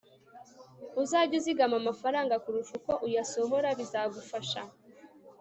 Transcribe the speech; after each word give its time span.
Uzage 1.01 1.33
uzigama 1.39 1.75
amafaranga 1.81 2.41
kurusha 2.43 2.73
uko 2.79 2.91
uyasohora 3.07 3.67
bizagufasha 3.79 4.61